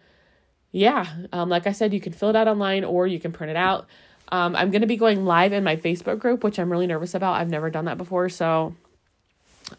yeah, 0.73 1.07
um, 1.33 1.49
like 1.49 1.67
I 1.67 1.73
said, 1.73 1.93
you 1.93 2.01
can 2.01 2.13
fill 2.13 2.31
it 2.31 2.37
out 2.37 2.49
online 2.49 2.85
or 2.85 3.07
you 3.07 3.21
can 3.21 3.33
print 3.33 3.51
it 3.51 3.57
out. 3.57 3.87
Um, 4.33 4.55
I'm 4.55 4.71
going 4.71 4.83
to 4.83 4.87
be 4.87 4.97
going 4.97 5.25
live 5.25 5.53
in 5.53 5.65
my 5.65 5.77
Facebook 5.77 6.19
group, 6.21 6.45
which 6.45 6.59
I'm 6.59 6.71
really 6.71 6.87
nervous 6.87 7.15
about. 7.15 7.35
I've 7.35 7.51
never 7.51 7.71
done 7.71 7.87
that 7.87 7.99
before. 7.99 8.29
So 8.29 8.75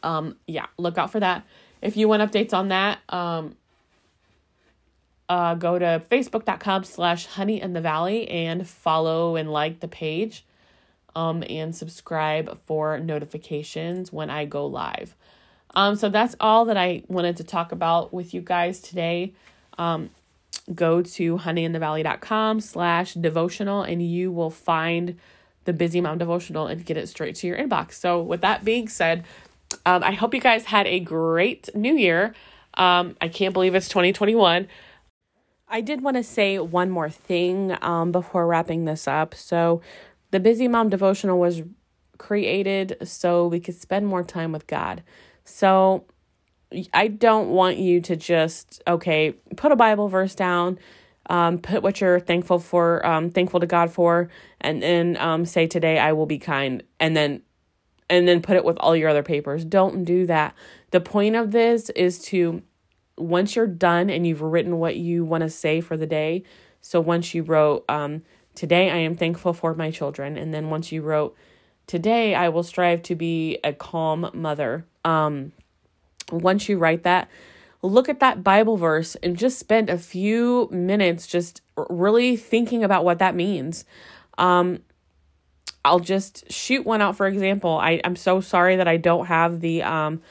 um, 0.03 0.37
yeah, 0.47 0.65
look 0.77 0.97
out 0.97 1.11
for 1.11 1.19
that. 1.19 1.45
If 1.81 1.97
you 1.97 2.07
want 2.07 2.21
updates 2.21 2.53
on 2.53 2.69
that, 2.69 2.99
um, 3.09 3.55
uh, 5.29 5.55
go 5.55 5.79
to 5.79 6.03
facebook.com 6.11 6.83
slash 6.83 7.25
honey 7.25 7.61
in 7.61 7.73
the 7.73 7.81
valley 7.81 8.29
and 8.29 8.67
follow 8.67 9.37
and 9.37 9.51
like 9.51 9.79
the 9.79 9.87
page 9.87 10.45
um, 11.15 11.43
and 11.49 11.75
subscribe 11.75 12.59
for 12.65 12.99
notifications 12.99 14.11
when 14.11 14.29
I 14.29 14.45
go 14.45 14.65
live. 14.65 15.15
Um, 15.73 15.95
so 15.95 16.09
that's 16.09 16.35
all 16.39 16.65
that 16.65 16.77
I 16.77 17.03
wanted 17.07 17.37
to 17.37 17.43
talk 17.43 17.71
about 17.71 18.13
with 18.13 18.33
you 18.33 18.41
guys 18.41 18.79
today. 18.79 19.33
Um, 19.77 20.09
go 20.73 21.01
to 21.01 21.37
honeyinthevalley.com 21.37 22.59
slash 22.59 23.13
devotional 23.13 23.83
and 23.83 24.01
you 24.01 24.31
will 24.31 24.49
find 24.49 25.17
the 25.65 25.73
busy 25.73 26.01
mom 26.01 26.17
devotional 26.17 26.67
and 26.67 26.85
get 26.85 26.97
it 26.97 27.07
straight 27.07 27.35
to 27.35 27.47
your 27.47 27.57
inbox. 27.57 27.93
So 27.93 28.21
with 28.21 28.41
that 28.41 28.65
being 28.65 28.87
said, 28.87 29.25
um, 29.85 30.03
I 30.03 30.11
hope 30.11 30.33
you 30.33 30.41
guys 30.41 30.65
had 30.65 30.87
a 30.87 30.99
great 30.99 31.69
new 31.75 31.95
year. 31.95 32.35
Um, 32.75 33.15
I 33.21 33.27
can't 33.27 33.53
believe 33.53 33.75
it's 33.75 33.87
2021. 33.87 34.67
I 35.67 35.81
did 35.81 36.01
want 36.01 36.17
to 36.17 36.23
say 36.23 36.59
one 36.59 36.89
more 36.89 37.09
thing 37.09 37.77
um, 37.81 38.11
before 38.11 38.45
wrapping 38.45 38.85
this 38.85 39.07
up. 39.07 39.33
So, 39.33 39.81
the 40.31 40.39
Busy 40.39 40.67
Mom 40.67 40.89
devotional 40.89 41.39
was 41.39 41.61
created 42.17 42.97
so 43.03 43.47
we 43.47 43.59
could 43.59 43.75
spend 43.75 44.07
more 44.07 44.23
time 44.23 44.51
with 44.51 44.67
God. 44.67 45.03
So, 45.51 46.05
I 46.93 47.07
don't 47.07 47.49
want 47.49 47.77
you 47.77 48.01
to 48.01 48.15
just, 48.15 48.81
okay, 48.87 49.31
put 49.57 49.71
a 49.71 49.75
Bible 49.75 50.07
verse 50.07 50.35
down, 50.35 50.79
um, 51.29 51.57
put 51.57 51.83
what 51.83 51.99
you're 51.99 52.19
thankful 52.19 52.59
for, 52.59 53.05
um, 53.05 53.29
thankful 53.29 53.59
to 53.59 53.65
God 53.65 53.91
for, 53.91 54.29
and 54.61 54.81
then 54.81 55.17
um, 55.17 55.45
say, 55.45 55.67
Today 55.67 55.99
I 55.99 56.13
will 56.13 56.25
be 56.25 56.39
kind, 56.39 56.83
and 56.99 57.15
then 57.15 57.41
and 58.09 58.27
then 58.27 58.41
put 58.41 58.57
it 58.57 58.65
with 58.65 58.77
all 58.77 58.95
your 58.95 59.09
other 59.09 59.23
papers. 59.23 59.63
Don't 59.63 60.03
do 60.03 60.25
that. 60.25 60.53
The 60.91 60.99
point 60.99 61.35
of 61.37 61.51
this 61.51 61.89
is 61.91 62.19
to 62.25 62.61
once 63.17 63.55
you're 63.55 63.67
done 63.67 64.09
and 64.09 64.27
you've 64.27 64.41
written 64.41 64.79
what 64.79 64.97
you 64.97 65.23
want 65.23 65.43
to 65.43 65.49
say 65.49 65.79
for 65.79 65.95
the 65.95 66.07
day, 66.07 66.43
so 66.81 66.99
once 66.99 67.33
you 67.33 67.43
wrote, 67.43 67.85
um, 67.89 68.23
Today 68.53 68.89
I 68.89 68.97
am 68.97 69.15
thankful 69.15 69.53
for 69.53 69.73
my 69.73 69.91
children, 69.91 70.37
and 70.37 70.53
then 70.53 70.69
once 70.69 70.91
you 70.91 71.01
wrote, 71.01 71.35
Today 71.87 72.35
I 72.35 72.49
will 72.49 72.63
strive 72.63 73.01
to 73.03 73.15
be 73.15 73.59
a 73.63 73.73
calm 73.73 74.29
mother. 74.33 74.85
Um, 75.03 75.51
once 76.31 76.69
you 76.69 76.77
write 76.77 77.03
that, 77.03 77.29
look 77.81 78.09
at 78.09 78.19
that 78.19 78.43
Bible 78.43 78.77
verse 78.77 79.15
and 79.15 79.37
just 79.37 79.59
spend 79.59 79.89
a 79.89 79.97
few 79.97 80.69
minutes 80.71 81.27
just 81.27 81.61
really 81.89 82.35
thinking 82.35 82.83
about 82.83 83.03
what 83.03 83.19
that 83.19 83.35
means. 83.35 83.85
Um, 84.37 84.79
I'll 85.83 85.99
just 85.99 86.51
shoot 86.51 86.85
one 86.85 87.01
out 87.01 87.15
for 87.15 87.27
example. 87.27 87.77
I, 87.77 88.01
I'm 88.03 88.15
so 88.15 88.39
sorry 88.39 88.75
that 88.75 88.87
I 88.87 88.97
don't 88.97 89.25
have 89.25 89.61
the 89.61 89.83
um, 89.83 90.21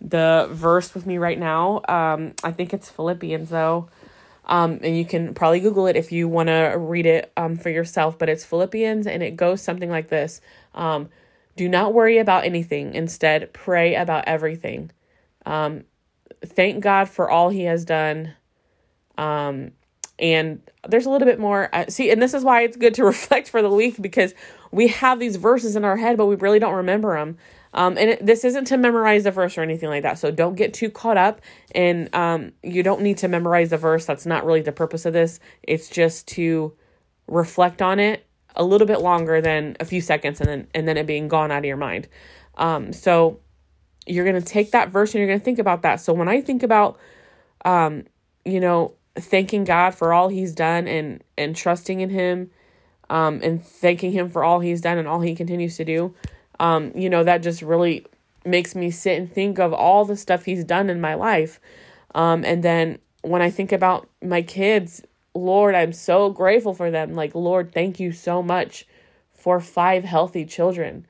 the 0.00 0.48
verse 0.50 0.94
with 0.94 1.06
me 1.06 1.18
right 1.18 1.38
now. 1.38 1.82
Um, 1.88 2.32
I 2.42 2.52
think 2.52 2.72
it's 2.72 2.90
Philippians 2.90 3.50
though. 3.50 3.88
Um, 4.46 4.80
and 4.82 4.96
you 4.96 5.06
can 5.06 5.32
probably 5.32 5.60
Google 5.60 5.86
it 5.86 5.96
if 5.96 6.12
you 6.12 6.28
want 6.28 6.48
to 6.48 6.74
read 6.78 7.06
it 7.06 7.32
um, 7.36 7.56
for 7.56 7.70
yourself. 7.70 8.18
But 8.18 8.28
it's 8.28 8.44
Philippians, 8.44 9.06
and 9.06 9.22
it 9.22 9.36
goes 9.36 9.62
something 9.62 9.88
like 9.88 10.08
this: 10.08 10.40
um, 10.74 11.08
Do 11.56 11.68
not 11.68 11.94
worry 11.94 12.18
about 12.18 12.44
anything. 12.44 12.94
Instead, 12.94 13.52
pray 13.52 13.94
about 13.94 14.24
everything. 14.26 14.90
Um, 15.46 15.84
thank 16.44 16.82
God 16.82 17.08
for 17.08 17.30
all 17.30 17.50
He 17.50 17.62
has 17.64 17.84
done. 17.84 18.34
Um, 19.16 19.72
and 20.18 20.60
there's 20.88 21.06
a 21.06 21.10
little 21.10 21.26
bit 21.26 21.38
more. 21.38 21.68
Uh, 21.72 21.86
see, 21.88 22.10
and 22.10 22.20
this 22.20 22.34
is 22.34 22.44
why 22.44 22.62
it's 22.62 22.76
good 22.76 22.94
to 22.94 23.04
reflect 23.12 23.48
for 23.48 23.62
the 23.62 23.70
week 23.70 24.00
because 24.00 24.34
we 24.70 24.88
have 24.88 25.20
these 25.20 25.36
verses 25.36 25.76
in 25.76 25.84
our 25.84 25.96
head, 25.96 26.16
but 26.16 26.26
we 26.26 26.36
really 26.36 26.58
don't 26.58 26.74
remember 26.74 27.16
them. 27.16 27.36
Um, 27.72 27.98
and 27.98 28.10
it, 28.10 28.24
this 28.24 28.44
isn't 28.44 28.66
to 28.66 28.76
memorize 28.76 29.24
the 29.24 29.32
verse 29.32 29.58
or 29.58 29.62
anything 29.62 29.88
like 29.88 30.04
that. 30.04 30.18
So 30.18 30.30
don't 30.30 30.54
get 30.54 30.72
too 30.72 30.90
caught 30.90 31.16
up. 31.16 31.40
And 31.74 32.14
um, 32.14 32.52
you 32.62 32.84
don't 32.84 33.02
need 33.02 33.18
to 33.18 33.28
memorize 33.28 33.70
the 33.70 33.76
verse. 33.76 34.06
That's 34.06 34.26
not 34.26 34.46
really 34.46 34.62
the 34.62 34.72
purpose 34.72 35.04
of 35.06 35.12
this. 35.12 35.40
It's 35.62 35.88
just 35.88 36.28
to 36.28 36.72
reflect 37.26 37.82
on 37.82 37.98
it 37.98 38.26
a 38.54 38.64
little 38.64 38.86
bit 38.86 39.00
longer 39.00 39.40
than 39.40 39.76
a 39.80 39.84
few 39.84 40.00
seconds 40.00 40.40
and 40.40 40.48
then 40.48 40.66
and 40.74 40.88
then 40.88 40.96
it 40.96 41.06
being 41.06 41.28
gone 41.28 41.50
out 41.50 41.58
of 41.58 41.64
your 41.64 41.76
mind. 41.76 42.08
Um, 42.56 42.92
so 42.92 43.40
you're 44.06 44.24
gonna 44.24 44.40
take 44.40 44.72
that 44.72 44.90
verse 44.90 45.14
and 45.14 45.20
you're 45.20 45.28
gonna 45.28 45.40
think 45.40 45.58
about 45.58 45.82
that. 45.82 45.96
So 45.96 46.12
when 46.12 46.28
I 46.28 46.40
think 46.40 46.62
about 46.62 46.98
um, 47.64 48.04
you 48.44 48.60
know, 48.60 48.94
thanking 49.16 49.64
God 49.64 49.94
for 49.94 50.12
all 50.12 50.28
he's 50.28 50.54
done 50.54 50.86
and 50.88 51.22
and 51.38 51.56
trusting 51.56 52.00
in 52.00 52.10
him 52.10 52.50
um 53.10 53.40
and 53.42 53.62
thanking 53.62 54.12
him 54.12 54.30
for 54.30 54.42
all 54.42 54.60
he's 54.60 54.80
done 54.80 54.96
and 54.96 55.06
all 55.06 55.20
he 55.20 55.34
continues 55.34 55.76
to 55.76 55.84
do 55.84 56.14
um, 56.60 56.92
you 56.94 57.10
know, 57.10 57.24
that 57.24 57.42
just 57.42 57.62
really 57.62 58.06
makes 58.44 58.74
me 58.74 58.90
sit 58.90 59.18
and 59.18 59.32
think 59.32 59.58
of 59.58 59.72
all 59.72 60.04
the 60.04 60.16
stuff 60.16 60.44
he's 60.44 60.64
done 60.64 60.90
in 60.90 61.00
my 61.00 61.14
life. 61.14 61.60
Um, 62.14 62.44
and 62.44 62.62
then 62.62 62.98
when 63.22 63.42
I 63.42 63.50
think 63.50 63.72
about 63.72 64.08
my 64.22 64.42
kids, 64.42 65.02
Lord, 65.34 65.74
I'm 65.74 65.92
so 65.92 66.30
grateful 66.30 66.74
for 66.74 66.90
them. 66.90 67.14
Like, 67.14 67.34
Lord, 67.34 67.72
thank 67.72 67.98
you 67.98 68.12
so 68.12 68.42
much 68.42 68.86
for 69.32 69.60
five 69.60 70.04
healthy 70.04 70.44
children. 70.44 71.06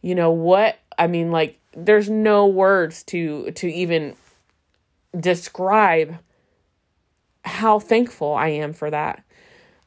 You 0.00 0.14
know 0.14 0.30
what? 0.30 0.78
I 0.98 1.06
mean, 1.06 1.30
like, 1.30 1.58
there's 1.76 2.08
no 2.08 2.46
words 2.46 3.02
to 3.04 3.50
to 3.52 3.68
even 3.68 4.14
describe 5.18 6.18
how 7.44 7.78
thankful 7.78 8.34
I 8.34 8.48
am 8.48 8.72
for 8.72 8.90
that. 8.90 9.22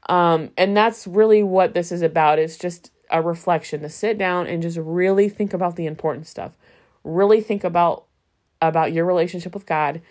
Um, 0.10 0.52
and 0.58 0.76
that's 0.76 1.08
really 1.08 1.44
what 1.44 1.74
this 1.74 1.92
is 1.92 2.02
about. 2.02 2.40
It's 2.40 2.58
just 2.58 2.92
a 3.10 3.22
reflection 3.22 3.82
to 3.82 3.90
sit 3.90 4.18
down 4.18 4.48
and 4.48 4.62
just 4.62 4.78
really 4.78 5.30
think 5.30 5.54
about 5.54 5.76
the 5.76 5.86
important 5.86 6.28
stuff. 6.28 6.52
Really 7.04 7.42
think 7.42 7.64
about 7.64 8.06
about 8.62 8.92
your 8.92 9.06
relationship 9.06 9.54
with 9.54 9.66
God, 9.66 10.02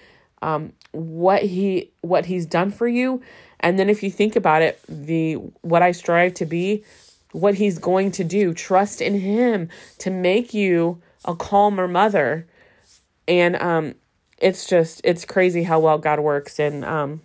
um, 0.42 0.72
what 0.92 1.42
he 1.42 1.92
what 2.00 2.26
he's 2.26 2.46
done 2.46 2.70
for 2.70 2.88
you, 2.88 3.22
and 3.66 3.80
then 3.80 3.90
if 3.90 4.04
you 4.04 4.12
think 4.12 4.36
about 4.36 4.62
it, 4.62 4.78
the 4.88 5.34
what 5.62 5.82
I 5.82 5.90
strive 5.90 6.34
to 6.34 6.46
be, 6.46 6.84
what 7.32 7.56
he's 7.56 7.80
going 7.80 8.12
to 8.12 8.22
do. 8.22 8.54
Trust 8.54 9.00
in 9.00 9.18
him 9.18 9.70
to 9.98 10.08
make 10.08 10.54
you 10.54 11.02
a 11.24 11.34
calmer 11.34 11.88
mother. 11.88 12.46
And 13.26 13.56
um 13.56 13.96
it's 14.38 14.68
just 14.68 15.00
it's 15.02 15.24
crazy 15.24 15.64
how 15.64 15.80
well 15.80 15.98
God 15.98 16.20
works 16.20 16.60
and 16.60 16.84
um 16.84 17.22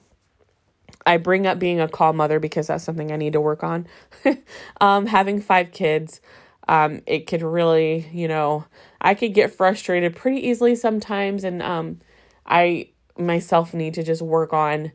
I 1.06 1.18
bring 1.18 1.46
up 1.46 1.60
being 1.60 1.80
a 1.80 1.88
calm 1.88 2.18
mother 2.18 2.40
because 2.40 2.66
that's 2.68 2.84
something 2.84 3.12
I 3.12 3.18
need 3.18 3.34
to 3.34 3.42
work 3.42 3.64
on. 3.64 3.86
um 4.82 5.06
having 5.06 5.42
5 5.42 5.72
kids 5.72 6.22
um 6.68 7.04
it 7.06 7.28
could 7.28 7.44
really, 7.44 8.10
you 8.12 8.28
know, 8.28 8.66
I 9.00 9.14
could 9.14 9.36
get 9.36 9.54
frustrated 9.54 10.16
pretty 10.16 10.48
easily 10.48 10.74
sometimes 10.74 11.44
and 11.44 11.62
um 11.62 12.00
I 12.48 12.88
myself 13.16 13.76
need 13.76 13.94
to 13.94 14.02
just 14.02 14.24
work 14.24 14.54
on 14.54 14.92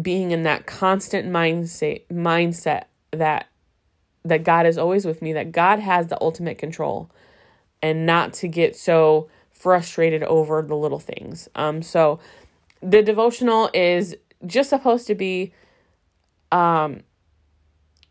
being 0.00 0.30
in 0.30 0.44
that 0.44 0.66
constant 0.66 1.28
mindset 1.28 2.02
mindset 2.08 2.84
that 3.10 3.48
that 4.24 4.42
God 4.42 4.64
is 4.66 4.78
always 4.78 5.04
with 5.04 5.20
me, 5.20 5.34
that 5.34 5.52
God 5.52 5.80
has 5.80 6.06
the 6.06 6.20
ultimate 6.20 6.56
control 6.56 7.10
and 7.82 8.06
not 8.06 8.32
to 8.34 8.48
get 8.48 8.74
so 8.74 9.28
frustrated 9.50 10.22
over 10.22 10.62
the 10.62 10.76
little 10.76 10.98
things. 10.98 11.48
Um 11.54 11.82
so 11.82 12.20
the 12.80 13.02
devotional 13.02 13.70
is 13.74 14.16
just 14.46 14.70
supposed 14.70 15.06
to 15.08 15.14
be 15.14 15.52
um 16.52 17.02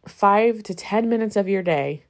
5 0.07 0.63
to 0.63 0.73
10 0.73 1.07
minutes 1.07 1.35
of 1.35 1.47
your 1.47 1.63
day. 1.63 2.03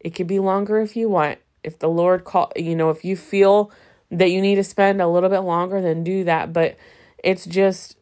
It 0.00 0.10
could 0.14 0.26
be 0.26 0.38
longer 0.38 0.80
if 0.80 0.96
you 0.96 1.08
want. 1.08 1.38
If 1.62 1.78
the 1.78 1.88
Lord 1.88 2.24
call, 2.24 2.52
you 2.56 2.74
know, 2.74 2.88
if 2.88 3.04
you 3.04 3.16
feel 3.16 3.70
that 4.10 4.30
you 4.30 4.40
need 4.40 4.54
to 4.54 4.64
spend 4.64 5.02
a 5.02 5.08
little 5.08 5.28
bit 5.28 5.40
longer, 5.40 5.82
then 5.82 6.02
do 6.02 6.24
that, 6.24 6.52
but 6.52 6.76
it's 7.22 7.44
just 7.44 7.97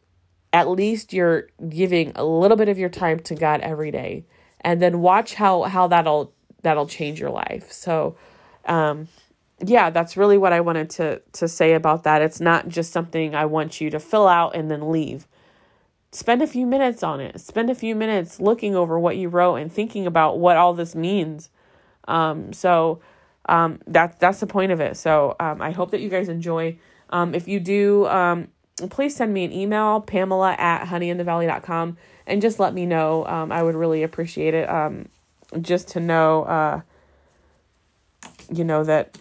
at 0.57 0.67
least 0.67 1.13
you're 1.13 1.49
giving 1.69 2.11
a 2.15 2.25
little 2.25 2.57
bit 2.57 2.67
of 2.67 2.79
your 2.79 2.89
time 2.89 3.19
to 3.19 3.35
God 3.35 3.61
every 3.61 3.91
day 3.91 4.25
and 4.61 4.81
then 4.81 5.01
watch 5.01 5.35
how 5.35 5.63
how 5.63 5.87
that'll 5.87 6.33
that'll 6.63 6.87
change 6.87 7.19
your 7.19 7.29
life. 7.29 7.71
So 7.71 8.17
um 8.65 9.07
yeah, 9.63 9.89
that's 9.89 10.17
really 10.17 10.37
what 10.37 10.53
I 10.53 10.61
wanted 10.61 10.89
to 10.91 11.21
to 11.33 11.47
say 11.47 11.73
about 11.73 12.03
that. 12.03 12.23
It's 12.23 12.41
not 12.41 12.67
just 12.67 12.91
something 12.91 13.35
I 13.35 13.45
want 13.45 13.79
you 13.79 13.91
to 13.91 13.99
fill 13.99 14.27
out 14.27 14.55
and 14.55 14.71
then 14.71 14.91
leave. 14.91 15.27
Spend 16.11 16.41
a 16.41 16.47
few 16.47 16.65
minutes 16.65 17.03
on 17.03 17.19
it. 17.19 17.39
Spend 17.39 17.69
a 17.69 17.75
few 17.75 17.93
minutes 17.93 18.39
looking 18.39 18.75
over 18.75 18.97
what 18.97 19.17
you 19.17 19.29
wrote 19.29 19.55
and 19.57 19.71
thinking 19.71 20.07
about 20.07 20.39
what 20.39 20.57
all 20.57 20.73
this 20.73 20.95
means. 20.95 21.51
Um, 22.07 22.51
so 22.51 23.01
um, 23.47 23.79
that's 23.85 24.17
that's 24.17 24.39
the 24.39 24.47
point 24.47 24.71
of 24.71 24.79
it. 24.79 24.97
So 24.97 25.35
um, 25.39 25.61
I 25.61 25.69
hope 25.69 25.91
that 25.91 26.01
you 26.01 26.09
guys 26.09 26.29
enjoy. 26.29 26.79
Um, 27.11 27.35
if 27.35 27.47
you 27.47 27.59
do, 27.59 28.07
um, 28.07 28.47
please 28.89 29.15
send 29.15 29.33
me 29.33 29.43
an 29.43 29.51
email, 29.51 30.01
Pamela 30.01 30.53
at 30.57 30.85
honeyinthevalley.com, 30.87 31.97
and 32.27 32.41
just 32.41 32.59
let 32.59 32.73
me 32.73 32.85
know. 32.85 33.25
Um, 33.25 33.51
I 33.51 33.63
would 33.63 33.75
really 33.75 34.03
appreciate 34.03 34.53
it. 34.53 34.69
Um, 34.69 35.09
just 35.61 35.89
to 35.89 35.99
know, 35.99 36.43
uh, 36.43 36.81
you 38.51 38.63
know, 38.63 38.83
that 38.83 39.17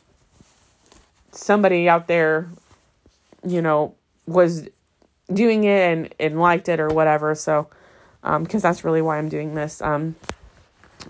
somebody 1.30 1.88
out 1.88 2.06
there, 2.06 2.48
you 3.46 3.62
know, 3.62 3.94
was 4.26 4.68
doing 5.32 5.64
it 5.64 5.92
and, 5.92 6.14
and 6.18 6.40
liked 6.40 6.68
it 6.68 6.80
or 6.80 6.88
whatever. 6.88 7.34
So, 7.34 7.68
um, 8.22 8.44
because 8.44 8.62
that's 8.62 8.84
really 8.84 9.02
why 9.02 9.18
I'm 9.18 9.28
doing 9.28 9.54
this. 9.54 9.80
Um, 9.80 10.16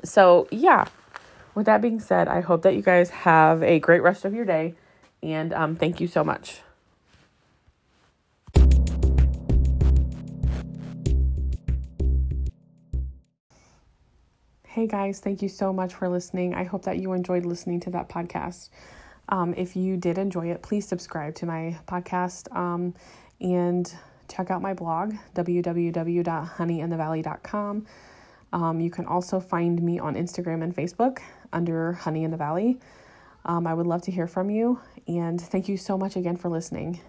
so 0.05 0.49
yeah, 0.51 0.87
with 1.55 1.67
that 1.67 1.81
being 1.81 2.01
said, 2.01 2.29
I 2.29 2.41
hope 2.41 2.63
that 2.63 2.75
you 2.75 2.83
guys 2.83 3.11
have 3.11 3.63
a 3.63 3.79
great 3.79 4.03
rest 4.03 4.25
of 4.25 4.35
your 4.35 4.45
day 4.45 4.75
and, 5.23 5.53
um, 5.53 5.77
thank 5.77 6.01
you 6.01 6.07
so 6.07 6.23
much. 6.23 6.61
Hey 14.77 14.87
guys, 14.87 15.19
thank 15.21 15.41
you 15.41 15.49
so 15.49 15.73
much 15.73 15.95
for 15.95 16.07
listening. 16.07 16.55
I 16.55 16.65
hope 16.65 16.83
that 16.83 16.99
you 16.99 17.15
enjoyed 17.15 17.47
listening 17.47 17.81
to 17.81 17.91
that 17.93 18.11
podcast. 18.11 18.69
Um, 19.31 19.55
if 19.57 19.75
you 19.75 19.97
did 19.97 20.19
enjoy 20.19 20.51
it, 20.51 20.61
please 20.61 20.87
subscribe 20.87 21.35
to 21.37 21.47
my 21.47 21.79
podcast 21.89 22.55
um, 22.55 22.93
and 23.41 23.91
check 24.29 24.51
out 24.51 24.61
my 24.61 24.75
blog, 24.75 25.15
www.honeyinthevalley.com. 25.35 27.87
Um, 28.53 28.81
you 28.81 28.91
can 28.91 29.07
also 29.07 29.41
find 29.41 29.83
me 29.83 29.99
on 29.99 30.15
Instagram 30.15 30.63
and 30.63 30.77
Facebook 30.77 31.21
under 31.55 31.95
Honey 31.95 32.25
in 32.25 32.31
the 32.31 32.37
Valley. 32.37 32.79
Um, 33.47 33.67
I 33.67 33.73
would 33.73 33.87
love 33.87 34.03
to 34.03 34.11
hear 34.11 34.27
from 34.27 34.51
you, 34.51 34.79
and 35.09 35.41
thank 35.41 35.71
you 35.71 35.79
so 35.79 35.97
much 35.97 36.17
again 36.17 36.37
for 36.37 36.51
listening. 36.51 37.01